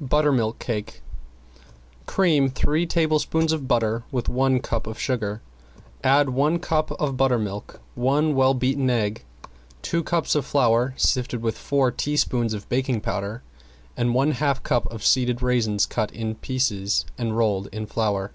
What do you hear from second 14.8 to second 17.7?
of seeded raisins cut in pieces and rolled